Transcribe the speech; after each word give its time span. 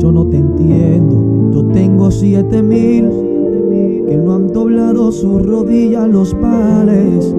Yo 0.00 0.10
no 0.10 0.26
te 0.26 0.38
entiendo. 0.38 1.50
Yo 1.52 1.64
tengo 1.66 2.10
siete 2.10 2.62
mil 2.62 3.08
que 4.08 4.16
no 4.16 4.34
han 4.34 4.48
doblado 4.48 5.12
sus 5.12 5.44
rodillas 5.44 6.08
los 6.08 6.34
pares. 6.34 7.34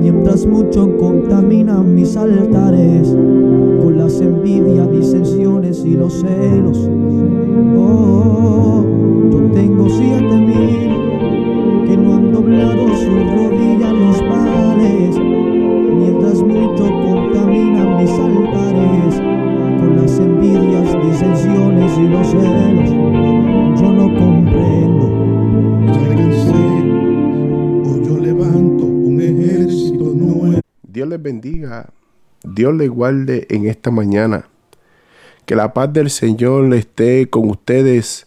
Mientras 0.00 0.46
muchos 0.46 0.88
contaminan 0.98 1.94
mis 1.94 2.16
altares 2.16 3.16
Dios 32.60 32.74
les 32.74 32.90
guarde 32.90 33.46
en 33.48 33.66
esta 33.66 33.90
mañana. 33.90 34.46
Que 35.46 35.56
la 35.56 35.72
paz 35.72 35.90
del 35.94 36.10
Señor 36.10 36.74
esté 36.74 37.30
con 37.30 37.48
ustedes 37.48 38.26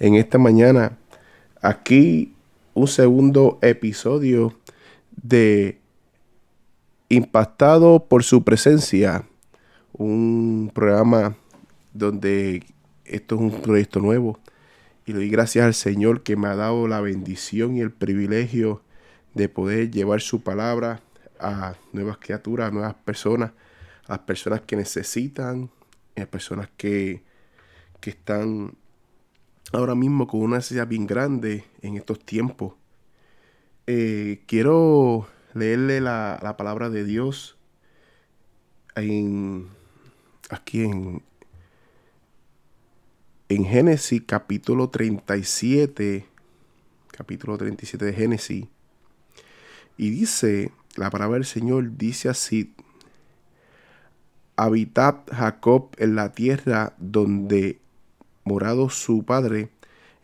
en 0.00 0.16
esta 0.16 0.36
mañana. 0.36 0.98
Aquí 1.62 2.34
un 2.74 2.88
segundo 2.88 3.60
episodio 3.62 4.52
de 5.22 5.78
Impactado 7.08 8.04
por 8.08 8.24
su 8.24 8.42
presencia. 8.42 9.22
Un 9.92 10.72
programa 10.74 11.36
donde 11.94 12.64
esto 13.04 13.36
es 13.36 13.40
un 13.40 13.62
proyecto 13.62 14.00
nuevo. 14.00 14.40
Y 15.06 15.12
le 15.12 15.18
doy 15.18 15.30
gracias 15.30 15.64
al 15.64 15.74
Señor 15.74 16.24
que 16.24 16.34
me 16.34 16.48
ha 16.48 16.56
dado 16.56 16.88
la 16.88 17.00
bendición 17.00 17.76
y 17.76 17.80
el 17.80 17.92
privilegio 17.92 18.82
de 19.34 19.48
poder 19.48 19.92
llevar 19.92 20.20
su 20.20 20.40
palabra 20.40 21.00
a 21.38 21.74
nuevas 21.92 22.18
criaturas, 22.18 22.70
a 22.70 22.72
nuevas 22.72 22.94
personas, 23.04 23.52
a 24.08 24.24
personas 24.24 24.62
que 24.62 24.74
necesitan, 24.74 25.70
a 26.16 26.26
personas 26.26 26.68
que, 26.76 27.22
que 28.00 28.10
están 28.10 28.74
ahora 29.72 29.94
mismo 29.94 30.26
con 30.26 30.40
una 30.40 30.56
necesidad 30.56 30.88
bien 30.88 31.06
grande 31.06 31.64
en 31.82 31.96
estos 31.96 32.18
tiempos. 32.24 32.74
Eh, 33.86 34.42
quiero 34.46 35.28
leerle 35.54 36.00
la, 36.00 36.40
la, 36.42 36.56
palabra 36.56 36.90
de 36.90 37.04
Dios 37.04 37.56
en, 38.96 39.68
aquí 40.50 40.82
en, 40.82 41.22
en 43.50 43.64
Génesis 43.64 44.22
capítulo 44.26 44.88
37, 44.88 46.26
capítulo 47.10 47.58
37 47.58 48.04
de 48.04 48.12
Génesis, 48.12 48.66
y 49.96 50.10
dice, 50.10 50.72
la 50.96 51.10
palabra 51.10 51.36
del 51.36 51.44
Señor 51.44 51.96
dice 51.96 52.28
así, 52.28 52.74
habitad 54.58 55.20
Jacob 55.32 55.90
en 55.98 56.16
la 56.16 56.32
tierra 56.32 56.92
donde 56.98 57.78
morado 58.44 58.90
su 58.90 59.24
padre, 59.24 59.70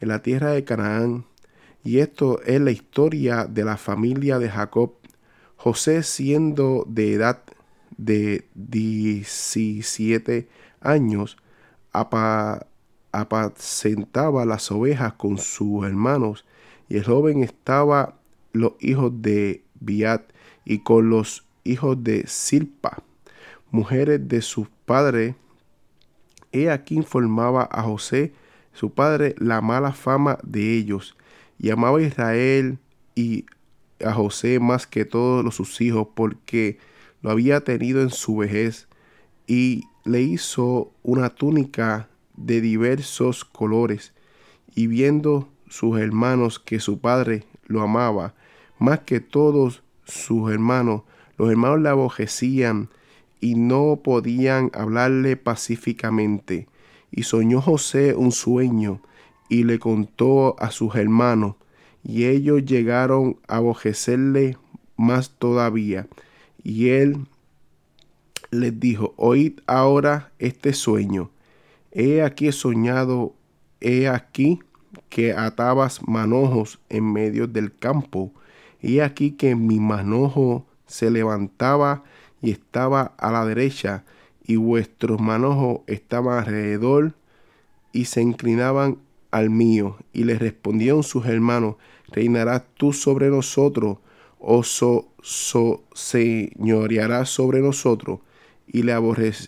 en 0.01 0.09
la 0.09 0.23
tierra 0.23 0.51
de 0.51 0.65
Canaán, 0.65 1.25
y 1.85 2.01
esto 2.01 2.43
es 2.43 2.61
la 2.61 2.73
historia 2.73 3.45
de 3.45 3.65
la 3.65 3.77
familia 3.77 4.41
de 4.41 4.51
Jacob. 4.51 4.95
José 5.57 6.03
siendo 6.03 6.85
de 6.89 7.13
edad 7.15 7.43
de 7.97 8.49
17 8.55 10.49
años, 10.81 11.37
apa, 11.93 12.67
apacentaba 13.13 14.45
las 14.45 14.73
ovejas 14.73 15.13
con 15.15 15.39
sus 15.39 15.87
hermanos, 15.87 16.45
y 16.89 16.97
el 16.97 17.05
joven 17.05 17.45
estaba 17.45 18.17
los 18.53 18.73
hijos 18.81 19.13
de 19.23 19.63
Biat 19.79 20.23
y 20.65 20.81
con 20.81 21.09
los 21.09 21.45
hijos 21.63 22.03
de 22.03 22.27
Silpa, 22.27 23.05
mujeres 23.75 24.29
de 24.29 24.41
sus 24.41 24.69
padres. 24.87 25.35
He 26.53 26.71
aquí 26.71 26.95
informaba 26.95 27.69
a 27.73 27.83
José, 27.83 28.33
su 28.73 28.91
padre, 28.91 29.35
la 29.39 29.61
mala 29.61 29.93
fama 29.93 30.39
de 30.45 30.77
ellos, 30.77 31.17
y 31.59 31.71
amaba 31.71 31.99
a 31.99 32.03
Israel 32.03 32.79
y 33.17 33.47
a 34.05 34.13
José 34.13 34.61
más 34.61 34.87
que 34.87 35.05
todos 35.05 35.45
los 35.45 35.57
sus 35.57 35.81
hijos, 35.81 36.07
porque 36.15 36.79
lo 37.21 37.33
había 37.33 37.63
tenido 37.63 38.01
en 38.01 38.11
su 38.11 38.37
vejez, 38.37 38.87
y 39.49 39.83
le 40.05 40.23
hizo 40.23 40.93
una 41.03 41.31
túnica 41.31 42.09
de 42.37 42.61
diversos 42.61 43.45
colores, 43.45 44.13
y 44.77 44.87
viendo 44.87 45.49
sus 45.69 45.99
hermanos 45.99 46.61
que 46.61 46.79
su 46.79 47.01
padre 47.01 47.43
lo 47.67 47.83
amaba 47.83 48.35
más 48.79 49.01
que 49.01 49.19
todos 49.19 49.83
sus 50.05 50.53
hermanos, 50.53 51.03
los 51.39 51.51
hermanos 51.51 51.81
le 51.81 51.89
abojecían 51.89 52.89
y 53.45 53.57
no 53.57 54.01
podían 54.03 54.71
hablarle 54.73 55.37
pacíficamente. 55.37 56.67
Y 57.11 57.25
soñó 57.25 57.61
José 57.61 58.15
un 58.15 58.33
sueño 58.33 59.03
y 59.51 59.65
le 59.65 59.79
contó 59.79 60.59
a 60.59 60.71
sus 60.71 60.95
hermanos, 60.95 61.57
y 62.03 62.25
ellos 62.25 62.65
llegaron 62.65 63.37
a 63.47 63.57
abojecerle 63.57 64.57
más 64.97 65.33
todavía. 65.39 66.07
Y 66.63 66.89
él 66.89 67.27
les 68.51 68.81
dijo, 68.81 69.13
oíd 69.19 69.61
ahora 69.67 70.33
este 70.39 70.73
sueño. 70.73 71.31
He 71.93 72.23
aquí 72.23 72.51
soñado, 72.51 73.35
he 73.83 74.09
aquí 74.09 74.61
que 75.11 75.35
atabas 75.35 76.01
manojos 76.09 76.81
en 76.89 77.13
medio 77.13 77.47
del 77.47 77.77
campo, 77.77 78.33
y 78.81 79.01
aquí 79.01 79.33
que 79.33 79.55
mi 79.55 79.81
manojo 79.81 80.65
se 80.87 81.11
levantaba 81.11 82.05
y 82.45 82.51
estaba 82.51 83.15
a 83.17 83.33
la 83.33 83.47
derecha, 83.47 84.05
y 84.47 84.57
vuestros 84.57 85.19
manojos 85.19 85.81
estaban 85.87 86.39
alrededor 86.39 87.15
y 87.91 88.05
se 88.05 88.21
inclinaban 88.21 88.99
al 89.31 89.49
mío. 89.49 89.97
Y 90.13 90.25
le 90.25 90.39
respondieron 90.39 91.03
sus 91.03 91.25
hermanos, 91.25 91.77
reinarás 92.13 92.65
tú 92.77 92.93
sobre 92.93 93.31
nosotros, 93.31 93.97
o 94.39 94.63
so, 94.63 95.09
so 95.23 95.85
señorearás 95.95 97.31
sobre 97.31 97.61
nosotros. 97.61 98.21
Y 98.67 98.83
le, 98.83 98.95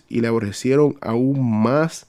y 0.09 0.21
le 0.21 0.27
aborrecieron 0.27 0.97
aún 0.99 1.61
más 1.61 2.07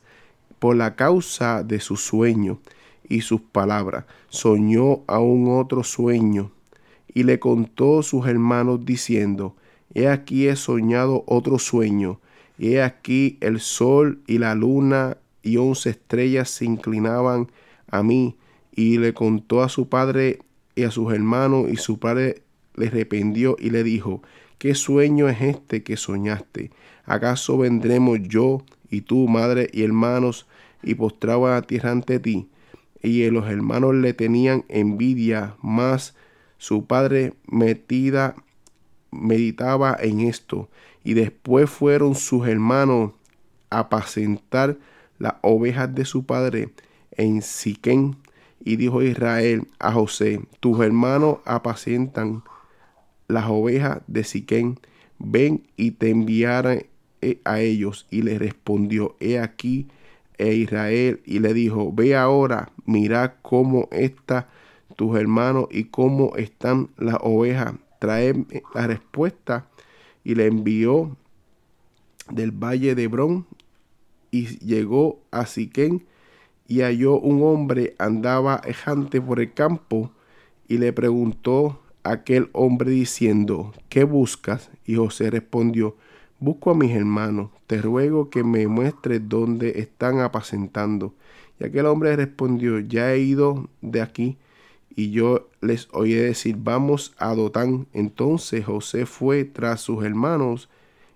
por 0.58 0.74
la 0.74 0.96
causa 0.96 1.62
de 1.62 1.80
su 1.80 1.98
sueño 1.98 2.60
y 3.06 3.20
sus 3.20 3.42
palabras. 3.42 4.06
Soñó 4.30 5.00
aún 5.06 5.48
otro 5.60 5.84
sueño 5.84 6.50
y 7.12 7.24
le 7.24 7.38
contó 7.38 8.02
sus 8.02 8.26
hermanos 8.26 8.86
diciendo, 8.86 9.54
He 9.98 10.06
aquí 10.06 10.46
he 10.46 10.54
soñado 10.54 11.24
otro 11.26 11.58
sueño, 11.58 12.20
y 12.56 12.74
he 12.74 12.82
aquí 12.84 13.36
el 13.40 13.58
sol 13.58 14.20
y 14.28 14.38
la 14.38 14.54
luna 14.54 15.16
y 15.42 15.56
once 15.56 15.90
estrellas 15.90 16.50
se 16.50 16.66
inclinaban 16.66 17.50
a 17.90 18.04
mí, 18.04 18.36
y 18.70 18.98
le 18.98 19.12
contó 19.12 19.60
a 19.60 19.68
su 19.68 19.88
padre 19.88 20.38
y 20.76 20.84
a 20.84 20.92
sus 20.92 21.12
hermanos, 21.12 21.68
y 21.68 21.78
su 21.78 21.98
padre 21.98 22.42
le 22.76 22.86
arrependió 22.86 23.56
y 23.58 23.70
le 23.70 23.82
dijo, 23.82 24.22
¿qué 24.58 24.76
sueño 24.76 25.28
es 25.28 25.40
este 25.40 25.82
que 25.82 25.96
soñaste? 25.96 26.70
¿Acaso 27.04 27.58
vendremos 27.58 28.20
yo 28.22 28.62
y 28.90 29.00
tú, 29.00 29.26
madre 29.26 29.68
y 29.72 29.82
hermanos, 29.82 30.46
y 30.80 30.94
postraba 30.94 31.56
a 31.56 31.62
tierra 31.62 31.90
ante 31.90 32.20
ti? 32.20 32.46
Y 33.02 33.28
los 33.30 33.48
hermanos 33.48 33.96
le 33.96 34.14
tenían 34.14 34.64
envidia, 34.68 35.56
más 35.60 36.14
su 36.56 36.86
padre 36.86 37.34
metida 37.48 38.36
meditaba 39.10 39.96
en 40.00 40.20
esto, 40.20 40.68
y 41.04 41.14
después 41.14 41.70
fueron 41.70 42.14
sus 42.14 42.46
hermanos 42.46 43.12
a 43.70 43.80
apacentar 43.80 44.78
las 45.18 45.34
ovejas 45.42 45.94
de 45.94 46.04
su 46.04 46.24
padre 46.24 46.70
en 47.12 47.42
Siquén. 47.42 48.16
Y 48.64 48.76
dijo 48.76 49.02
Israel 49.02 49.66
a 49.78 49.92
José, 49.92 50.40
tus 50.60 50.80
hermanos 50.80 51.38
apacentan 51.44 52.42
las 53.28 53.46
ovejas 53.48 54.00
de 54.06 54.24
Siquén, 54.24 54.80
ven 55.18 55.66
y 55.76 55.92
te 55.92 56.10
enviaré 56.10 56.90
a 57.44 57.60
ellos. 57.60 58.06
Y 58.10 58.22
le 58.22 58.38
respondió, 58.38 59.16
he 59.20 59.38
aquí, 59.38 59.88
e 60.38 60.54
Israel 60.54 61.20
y 61.24 61.40
le 61.40 61.52
dijo, 61.52 61.92
ve 61.92 62.16
ahora, 62.16 62.70
mira 62.86 63.36
cómo 63.42 63.88
están 63.90 64.46
tus 64.96 65.16
hermanos 65.16 65.66
y 65.70 65.84
cómo 65.84 66.34
están 66.36 66.88
las 66.96 67.18
ovejas. 67.20 67.74
Trae 67.98 68.46
la 68.74 68.86
respuesta 68.86 69.68
y 70.24 70.34
le 70.34 70.46
envió 70.46 71.16
del 72.30 72.52
valle 72.52 72.94
de 72.94 73.04
Hebrón 73.04 73.46
y 74.30 74.46
llegó 74.58 75.20
a 75.30 75.46
Siquén 75.46 76.04
y 76.66 76.80
halló 76.80 77.18
un 77.18 77.42
hombre 77.42 77.94
andaba 77.98 78.60
ejante 78.66 79.20
por 79.20 79.40
el 79.40 79.54
campo 79.54 80.10
y 80.68 80.78
le 80.78 80.92
preguntó 80.92 81.80
aquel 82.04 82.50
hombre 82.52 82.90
diciendo, 82.90 83.72
¿qué 83.88 84.04
buscas? 84.04 84.70
Y 84.84 84.96
José 84.96 85.30
respondió, 85.30 85.96
busco 86.38 86.70
a 86.70 86.74
mis 86.74 86.92
hermanos, 86.92 87.50
te 87.66 87.80
ruego 87.80 88.28
que 88.30 88.44
me 88.44 88.66
muestres 88.66 89.26
dónde 89.28 89.80
están 89.80 90.20
apacentando. 90.20 91.14
Y 91.58 91.64
aquel 91.64 91.86
hombre 91.86 92.14
respondió, 92.16 92.78
ya 92.78 93.12
he 93.12 93.18
ido 93.18 93.68
de 93.80 94.02
aquí 94.02 94.36
y 94.98 95.12
yo 95.12 95.48
les 95.60 95.86
oí 95.92 96.12
decir, 96.12 96.56
vamos 96.58 97.14
a 97.18 97.32
Dotán. 97.32 97.86
Entonces 97.92 98.64
José 98.64 99.06
fue 99.06 99.44
tras 99.44 99.80
sus 99.80 100.04
hermanos 100.04 100.68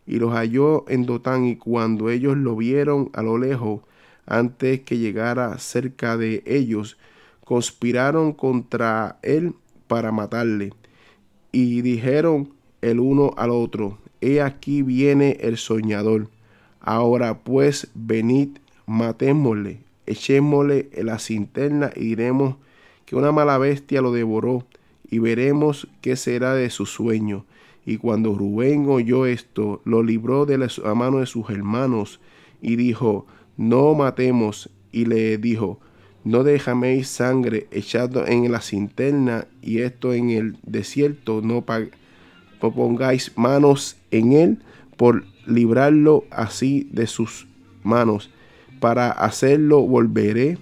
y 0.06 0.20
los 0.20 0.34
halló 0.34 0.88
en 0.88 1.04
Dotán 1.04 1.46
y 1.46 1.56
cuando 1.56 2.08
ellos 2.08 2.36
lo 2.36 2.54
vieron 2.54 3.10
a 3.12 3.22
lo 3.22 3.38
lejos, 3.38 3.80
antes 4.24 4.82
que 4.82 4.98
llegara 4.98 5.58
cerca 5.58 6.16
de 6.16 6.44
ellos, 6.46 6.96
conspiraron 7.44 8.34
contra 8.34 9.18
él 9.22 9.56
para 9.88 10.12
matarle. 10.12 10.72
Y 11.50 11.82
dijeron 11.82 12.50
el 12.82 13.00
uno 13.00 13.34
al 13.36 13.50
otro, 13.50 13.98
He 14.20 14.40
aquí 14.42 14.82
viene 14.82 15.38
el 15.40 15.56
soñador. 15.56 16.28
Ahora 16.78 17.40
pues 17.40 17.90
venid, 17.96 18.58
matémosle, 18.86 19.80
echémosle 20.06 20.88
en 20.92 21.06
la 21.06 21.18
cinterna 21.18 21.90
y 21.96 22.04
diremos 22.04 22.54
que 23.12 23.16
una 23.16 23.30
mala 23.30 23.58
bestia 23.58 24.00
lo 24.00 24.10
devoró 24.10 24.64
y 25.10 25.18
veremos 25.18 25.86
qué 26.00 26.16
será 26.16 26.54
de 26.54 26.70
su 26.70 26.86
sueño. 26.86 27.44
Y 27.84 27.98
cuando 27.98 28.34
Rubén 28.34 28.86
oyó 28.88 29.26
esto, 29.26 29.82
lo 29.84 30.02
libró 30.02 30.46
de 30.46 30.56
la 30.56 30.70
mano 30.94 31.18
de 31.18 31.26
sus 31.26 31.50
hermanos 31.50 32.20
y 32.62 32.76
dijo, 32.76 33.26
no 33.58 33.92
matemos. 33.92 34.70
Y 34.92 35.04
le 35.04 35.36
dijo, 35.36 35.78
no 36.24 36.42
dejaméis 36.42 37.06
sangre 37.08 37.66
echado 37.70 38.26
en 38.26 38.50
la 38.50 38.62
cinterna 38.62 39.46
y 39.60 39.80
esto 39.80 40.14
en 40.14 40.30
el 40.30 40.56
desierto, 40.62 41.42
no, 41.42 41.66
pongáis 42.60 43.32
manos 43.36 43.98
en 44.10 44.32
él 44.32 44.62
por 44.96 45.26
librarlo 45.44 46.24
así 46.30 46.88
de 46.90 47.06
sus 47.06 47.46
manos. 47.82 48.30
Para 48.80 49.10
hacerlo 49.10 49.82
volveré, 49.82 50.56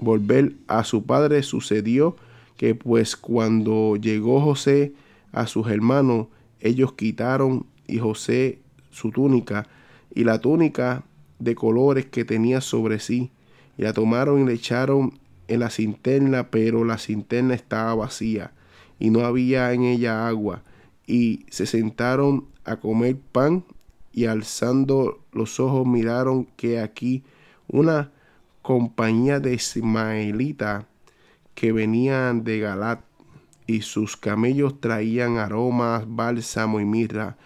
volver 0.00 0.54
a 0.66 0.84
su 0.84 1.04
padre 1.04 1.42
sucedió 1.42 2.16
que 2.56 2.74
pues 2.74 3.16
cuando 3.16 3.96
llegó 3.96 4.40
José 4.40 4.92
a 5.32 5.46
sus 5.46 5.68
hermanos, 5.68 6.26
ellos 6.60 6.92
quitaron 6.94 7.66
y 7.86 7.98
José 7.98 8.60
su 8.90 9.10
túnica 9.10 9.66
y 10.14 10.24
la 10.24 10.40
túnica 10.40 11.04
de 11.38 11.54
colores 11.54 12.06
que 12.06 12.24
tenía 12.24 12.60
sobre 12.60 12.98
sí 12.98 13.30
y 13.76 13.82
la 13.82 13.92
tomaron 13.92 14.42
y 14.42 14.46
le 14.46 14.54
echaron 14.54 15.18
en 15.46 15.60
la 15.60 15.70
cinterna, 15.70 16.50
pero 16.50 16.84
la 16.84 16.98
cinterna 16.98 17.54
estaba 17.54 17.94
vacía 17.94 18.52
y 18.98 19.10
no 19.10 19.20
había 19.20 19.72
en 19.72 19.84
ella 19.84 20.26
agua. 20.26 20.62
Y 21.06 21.46
se 21.48 21.64
sentaron 21.64 22.46
a 22.64 22.76
comer 22.76 23.16
pan 23.32 23.64
y 24.12 24.26
alzando 24.26 25.20
los 25.32 25.60
ojos 25.60 25.86
miraron 25.86 26.46
que 26.56 26.80
aquí 26.80 27.22
una 27.68 28.10
compañía 28.68 29.40
de 29.40 29.54
ismaelitas 29.54 30.84
que 31.54 31.72
venían 31.72 32.44
de 32.44 32.58
Galat 32.58 33.00
y 33.66 33.80
sus 33.80 34.14
camellos 34.14 34.78
traían 34.78 35.38
aromas, 35.38 36.04
bálsamo 36.06 36.78
y 36.78 36.84
mirra, 36.84 37.38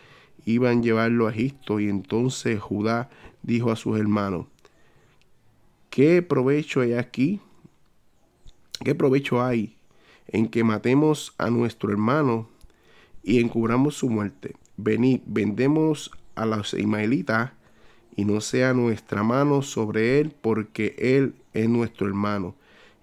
iban 0.46 0.78
a 0.78 0.82
llevarlo 0.82 1.28
a 1.28 1.30
Egipto 1.30 1.78
y 1.78 1.88
entonces 1.88 2.60
Judá 2.60 3.08
dijo 3.44 3.70
a 3.70 3.76
sus 3.76 4.00
hermanos, 4.00 4.46
¿qué 5.90 6.22
provecho 6.22 6.80
hay 6.80 6.94
aquí? 6.94 7.40
¿Qué 8.84 8.96
provecho 8.96 9.44
hay 9.44 9.76
en 10.26 10.48
que 10.48 10.64
matemos 10.64 11.36
a 11.38 11.50
nuestro 11.50 11.92
hermano 11.92 12.48
y 13.22 13.38
encubramos 13.38 13.94
su 13.94 14.10
muerte? 14.10 14.56
Venid, 14.76 15.20
vendemos 15.26 16.10
a 16.34 16.46
los 16.46 16.74
ismaelitas 16.74 17.52
y 18.16 18.24
no 18.24 18.40
sea 18.40 18.74
nuestra 18.74 19.22
mano 19.22 19.62
sobre 19.62 20.20
él, 20.20 20.34
porque 20.40 20.94
él 20.98 21.34
es 21.52 21.68
nuestro 21.68 22.06
hermano 22.06 22.54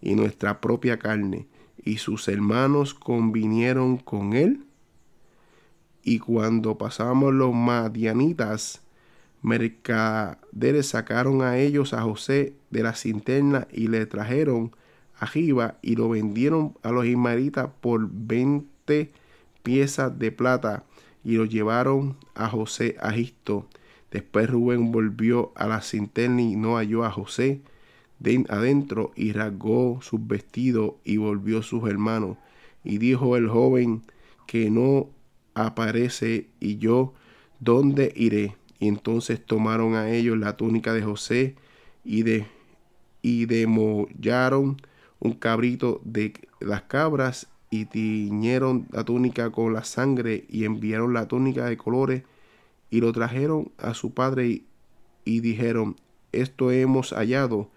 y 0.02 0.16
nuestra 0.16 0.62
propia 0.62 1.00
carne. 1.00 1.48
Y 1.84 1.98
sus 1.98 2.28
hermanos 2.28 2.94
convinieron 2.94 3.98
con 3.98 4.34
él. 4.34 4.66
Y 6.04 6.20
cuando 6.20 6.78
pasamos 6.78 7.34
los 7.34 7.54
madianitas, 7.54 8.82
mercaderes 9.42 10.88
sacaron 10.88 11.42
a 11.42 11.58
ellos 11.58 11.94
a 11.94 12.02
José 12.02 12.54
de 12.70 12.84
la 12.84 12.94
cinterna 12.94 13.68
y 13.72 13.88
le 13.88 14.06
trajeron 14.06 14.72
a 15.20 15.28
Jiba 15.28 15.78
y 15.82 15.96
lo 15.96 16.10
vendieron 16.10 16.76
a 16.84 16.92
los 16.92 17.06
ismaelitas 17.06 17.70
por 17.82 18.10
20 18.12 19.12
piezas 19.64 20.18
de 20.18 20.32
plata 20.32 20.84
y 21.24 21.36
lo 21.36 21.46
llevaron 21.46 22.18
a 22.36 22.48
José 22.50 22.96
a 23.02 23.14
Egipto. 23.14 23.68
Después 24.12 24.50
Rubén 24.50 24.92
volvió 24.92 25.52
a 25.56 25.68
la 25.68 25.82
cinterna 25.82 26.42
y 26.42 26.56
no 26.56 26.78
halló 26.78 27.04
a 27.06 27.12
José 27.12 27.62
de 28.20 28.44
adentro 28.50 29.12
y 29.16 29.32
rasgó 29.32 30.00
sus 30.02 30.26
vestidos 30.26 30.94
y 31.04 31.18
volvió 31.18 31.62
sus 31.64 31.90
hermanos. 31.90 32.38
Y 32.84 32.98
dijo 32.98 33.38
el 33.38 33.48
joven 33.48 34.04
que 34.46 34.70
no 34.70 35.10
aparece 35.54 36.48
y 36.60 36.78
yo, 36.78 37.14
¿dónde 37.60 38.14
iré? 38.16 38.56
Y 38.80 38.88
entonces 38.88 39.46
tomaron 39.46 39.96
a 39.96 40.10
ellos 40.10 40.38
la 40.38 40.58
túnica 40.58 40.94
de 40.94 41.04
José 41.04 41.56
y, 42.04 42.24
de, 42.24 42.46
y 43.22 43.46
demollaron 43.46 44.82
un 45.20 45.34
cabrito 45.34 46.02
de 46.04 46.34
las 46.60 46.84
cabras 46.84 47.48
y 47.70 47.86
tiñeron 47.86 48.88
la 48.92 49.04
túnica 49.04 49.52
con 49.52 49.74
la 49.74 49.84
sangre 49.84 50.46
y 50.50 50.66
enviaron 50.66 51.14
la 51.14 51.28
túnica 51.28 51.66
de 51.66 51.78
colores 51.78 52.24
y 52.90 53.02
lo 53.02 53.12
trajeron 53.12 53.72
a 53.78 53.94
su 53.94 54.14
padre 54.14 54.64
y, 55.26 55.40
dijeron, 55.42 55.96
esto 56.32 56.72
hemos 56.72 57.14
hallado, 57.14 57.70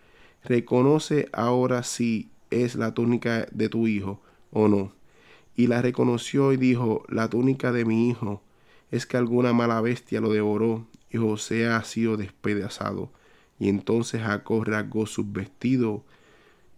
reconoce 0.44 1.29
ahora 1.32 1.82
si 1.82 2.31
es 2.51 2.75
la 2.75 2.94
túnica 2.94 3.46
de 3.51 3.69
tu 3.69 3.86
hijo 3.86 4.20
o 4.51 4.69
no. 4.69 4.93
Y 5.55 5.67
la 5.67 5.82
reconoció 5.82 6.53
y 6.53 6.56
dijo, 6.56 7.05
la 7.08 7.29
túnica 7.29 7.72
de 7.72 7.84
mi 7.84 8.08
hijo 8.08 8.43
es 8.91 9.06
que 9.06 9.17
alguna 9.17 9.53
mala 9.53 9.81
bestia 9.81 10.20
lo 10.20 10.32
devoró 10.32 10.86
y 11.10 11.19
José 11.19 11.67
ha 11.67 11.82
sido 11.84 12.17
despedazado. 12.17 13.10
Y 13.58 13.69
entonces 13.69 14.22
Jacob 14.22 14.65
rasgó 14.65 15.06
sus 15.06 15.31
vestidos 15.31 16.03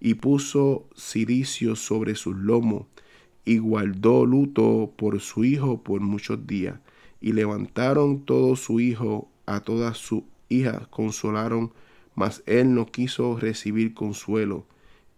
y 0.00 0.14
puso 0.14 0.86
ciricio 0.96 1.76
sobre 1.76 2.14
sus 2.14 2.36
lomos 2.36 2.86
y 3.44 3.58
guardó 3.58 4.26
luto 4.26 4.92
por 4.96 5.20
su 5.20 5.44
hijo 5.44 5.82
por 5.82 6.00
muchos 6.00 6.46
días. 6.46 6.78
Y 7.24 7.32
levantaron 7.32 8.20
todo 8.26 8.54
su 8.54 8.80
hijo 8.80 9.30
a 9.46 9.60
todas 9.60 9.96
sus 9.96 10.24
hijas, 10.50 10.86
consolaron, 10.88 11.72
mas 12.14 12.42
él 12.44 12.74
no 12.74 12.84
quiso 12.84 13.38
recibir 13.38 13.94
consuelo. 13.94 14.66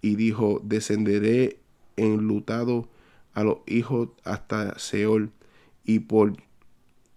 Y 0.02 0.14
dijo, 0.14 0.60
descenderé 0.62 1.58
enlutado 1.96 2.88
a 3.34 3.42
los 3.42 3.58
hijos 3.66 4.10
hasta 4.22 4.78
Seol. 4.78 5.32
Y 5.82 5.98
por 5.98 6.34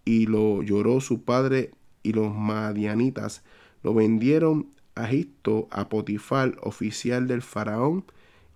y 0.06 0.26
lo 0.26 0.64
lloró 0.64 1.02
su 1.02 1.22
padre 1.22 1.70
y 2.02 2.14
los 2.14 2.34
madianitas 2.34 3.44
lo 3.84 3.94
vendieron 3.94 4.70
a 4.96 5.08
Egipto 5.08 5.68
a 5.70 5.88
Potifar, 5.88 6.58
oficial 6.64 7.28
del 7.28 7.44
faraón 7.44 8.06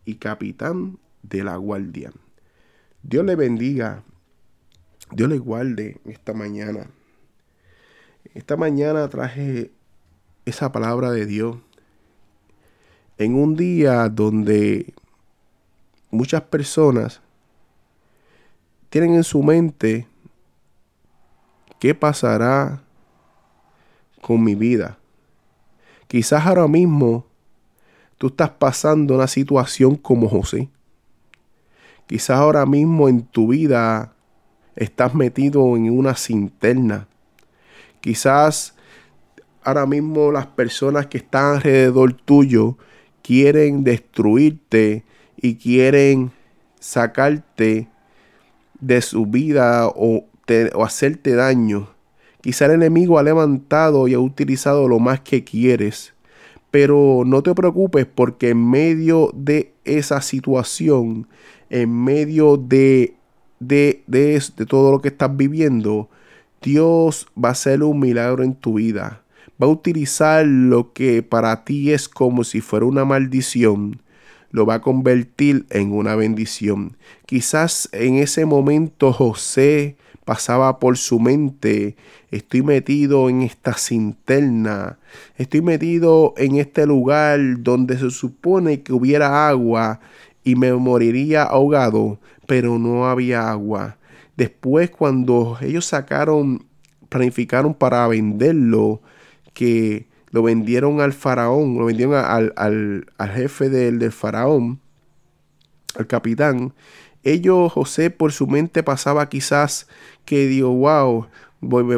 y 0.03 0.15
capitán 0.15 0.97
de 1.21 1.43
la 1.43 1.57
guardia. 1.57 2.11
Dios 3.03 3.23
le 3.23 3.35
bendiga, 3.35 4.03
Dios 5.15 5.29
le 5.29 5.37
guarde 5.37 6.01
esta 6.05 6.33
mañana. 6.33 6.87
Esta 8.33 8.57
mañana 8.57 9.07
traje 9.09 9.69
esa 10.43 10.71
palabra 10.71 11.11
de 11.11 11.27
Dios 11.27 11.57
en 13.19 13.35
un 13.35 13.55
día 13.55 14.09
donde 14.09 14.91
muchas 16.09 16.41
personas 16.41 17.21
tienen 18.89 19.13
en 19.13 19.23
su 19.23 19.43
mente 19.43 20.07
qué 21.77 21.93
pasará 21.93 22.81
con 24.19 24.43
mi 24.43 24.55
vida. 24.55 24.97
Quizás 26.07 26.43
ahora 26.47 26.67
mismo 26.67 27.27
tú 28.17 28.27
estás 28.27 28.49
pasando 28.49 29.13
una 29.13 29.27
situación 29.27 29.95
como 29.95 30.27
José. 30.27 30.69
Quizás 32.07 32.37
ahora 32.37 32.65
mismo 32.65 33.07
en 33.07 33.21
tu 33.21 33.49
vida 33.49 34.12
estás 34.75 35.13
metido 35.13 35.75
en 35.75 35.89
una 35.89 36.15
cinterna. 36.15 37.07
Quizás 38.01 38.75
ahora 39.63 39.85
mismo 39.85 40.31
las 40.31 40.47
personas 40.47 41.07
que 41.07 41.17
están 41.17 41.55
alrededor 41.55 42.13
tuyo 42.13 42.77
quieren 43.21 43.83
destruirte 43.83 45.03
y 45.37 45.55
quieren 45.55 46.31
sacarte 46.79 47.87
de 48.79 49.01
su 49.01 49.25
vida 49.25 49.87
o, 49.87 50.25
o 50.73 50.83
hacerte 50.83 51.35
daño. 51.35 51.89
Quizá 52.41 52.65
el 52.65 52.71
enemigo 52.71 53.17
ha 53.17 53.23
levantado 53.23 54.07
y 54.09 54.13
ha 54.13 54.19
utilizado 54.19 54.89
lo 54.89 54.99
más 54.99 55.21
que 55.21 55.45
quieres. 55.45 56.13
Pero 56.71 57.23
no 57.25 57.41
te 57.41 57.53
preocupes 57.55 58.05
porque 58.05 58.49
en 58.49 58.69
medio 58.69 59.31
de 59.33 59.73
esa 59.85 60.21
situación, 60.21 61.27
en 61.69 62.03
medio 62.03 62.57
de, 62.57 63.15
de, 63.67 64.03
de, 64.07 64.41
de 64.55 64.65
todo 64.65 64.91
lo 64.91 65.01
que 65.01 65.09
estás 65.09 65.35
viviendo, 65.35 66.09
Dios 66.61 67.27
va 67.41 67.49
a 67.49 67.53
hacer 67.53 67.83
un 67.83 67.99
milagro 67.99 68.43
en 68.43 68.55
tu 68.55 68.75
vida. 68.75 69.23
Va 69.61 69.67
a 69.67 69.69
utilizar 69.69 70.45
lo 70.45 70.93
que 70.93 71.23
para 71.23 71.63
ti 71.63 71.91
es 71.91 72.09
como 72.09 72.43
si 72.43 72.61
fuera 72.61 72.85
una 72.85 73.05
maldición 73.05 74.01
lo 74.53 74.67
va 74.67 74.75
a 74.75 74.81
convertir 74.81 75.65
en 75.71 75.91
una 75.91 76.15
bendición. 76.15 76.95
Quizás 77.25 77.89
en 77.91 78.15
ese 78.15 78.45
momento 78.45 79.11
José 79.11 79.97
pasaba 80.25 80.79
por 80.79 80.95
su 80.95 81.19
mente, 81.19 81.97
estoy 82.29 82.61
metido 82.61 83.29
en 83.29 83.41
esta 83.41 83.73
cinterna, 83.73 84.99
estoy 85.37 85.61
metido 85.61 86.35
en 86.37 86.57
este 86.57 86.85
lugar 86.85 87.39
donde 87.63 87.97
se 87.97 88.11
supone 88.11 88.83
que 88.83 88.93
hubiera 88.93 89.49
agua 89.49 89.99
y 90.43 90.55
me 90.55 90.71
moriría 90.73 91.43
ahogado, 91.43 92.19
pero 92.53 92.77
no 92.77 93.07
había 93.07 93.49
agua. 93.49 93.97
Después 94.37 94.91
cuando 94.91 95.57
ellos 95.59 95.87
sacaron, 95.87 96.67
planificaron 97.09 97.73
para 97.73 98.07
venderlo, 98.07 99.01
que 99.55 100.05
lo 100.29 100.43
vendieron 100.43 101.01
al 101.01 101.13
faraón, 101.13 101.79
lo 101.79 101.85
vendieron 101.85 102.13
al, 102.13 102.53
al, 102.55 103.07
al 103.17 103.29
jefe 103.31 103.69
del, 103.69 103.97
del 103.97 104.11
faraón, 104.11 104.79
al 105.97 106.05
capitán, 106.05 106.75
ellos, 107.23 107.71
José, 107.71 108.11
por 108.11 108.31
su 108.31 108.45
mente 108.45 108.83
pasaba 108.83 109.29
quizás 109.29 109.87
que 110.23 110.45
digo, 110.45 110.69
wow, 110.75 111.25